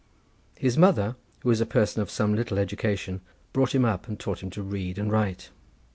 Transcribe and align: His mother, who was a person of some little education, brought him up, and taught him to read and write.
His 0.57 0.79
mother, 0.79 1.15
who 1.43 1.49
was 1.49 1.61
a 1.61 1.65
person 1.67 2.01
of 2.01 2.09
some 2.09 2.33
little 2.35 2.57
education, 2.57 3.21
brought 3.53 3.75
him 3.75 3.85
up, 3.85 4.07
and 4.07 4.19
taught 4.19 4.41
him 4.41 4.49
to 4.49 4.63
read 4.63 4.97
and 4.97 5.11
write. 5.11 5.51